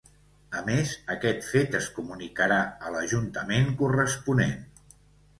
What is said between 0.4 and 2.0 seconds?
A més, aquest fet es